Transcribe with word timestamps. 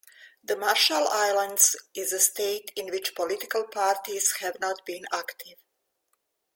The 0.43 0.55
Marshall 0.55 1.07
Islands 1.09 1.75
is 1.93 2.11
a 2.11 2.19
state 2.19 2.71
in 2.75 2.87
which 2.87 3.13
political 3.13 3.65
parties 3.67 4.31
have 4.39 4.59
not 4.59 4.83
been 4.83 5.05
active. 5.13 5.59